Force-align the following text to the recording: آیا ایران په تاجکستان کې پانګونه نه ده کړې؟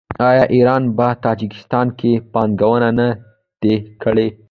آیا 0.29 0.43
ایران 0.55 0.83
په 0.97 1.07
تاجکستان 1.25 1.87
کې 1.99 2.11
پانګونه 2.33 2.89
نه 2.99 3.07
ده 3.61 3.73
کړې؟ 4.01 4.27